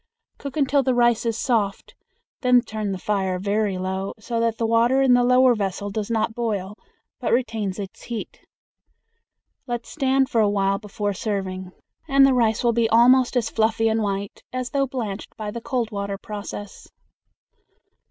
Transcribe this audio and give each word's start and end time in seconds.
Cook 0.39 0.57
until 0.57 0.81
the 0.81 0.95
rice 0.95 1.27
is 1.27 1.37
soft, 1.37 1.93
then 2.41 2.61
turn 2.61 2.91
the 2.91 2.97
fire 2.97 3.37
very 3.37 3.77
low, 3.77 4.15
so 4.17 4.39
that 4.39 4.57
the 4.57 4.65
water 4.65 4.99
in 4.99 5.13
the 5.13 5.23
lower 5.23 5.53
vessel 5.53 5.91
does 5.91 6.09
not 6.09 6.33
boil 6.33 6.75
but 7.19 7.31
retains 7.31 7.77
its 7.77 8.01
heat. 8.05 8.39
Let 9.67 9.85
stand 9.85 10.27
for 10.27 10.41
a 10.41 10.49
while 10.49 10.79
before 10.79 11.13
serving, 11.13 11.71
and 12.07 12.25
the 12.25 12.33
rice 12.33 12.63
will 12.63 12.73
be 12.73 12.89
almost 12.89 13.37
as 13.37 13.51
fluffy 13.51 13.89
and 13.89 14.01
white 14.01 14.41
as 14.51 14.71
though 14.71 14.87
blanched 14.87 15.37
by 15.37 15.51
the 15.51 15.61
cold 15.61 15.91
water 15.91 16.17
process. 16.17 16.89